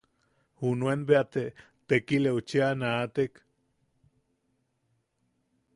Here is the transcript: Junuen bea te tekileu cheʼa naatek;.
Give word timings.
Junuen 0.61 1.01
bea 1.07 1.23
te 1.33 1.43
tekileu 1.87 2.37
cheʼa 2.47 2.69
naatek;. 2.79 3.33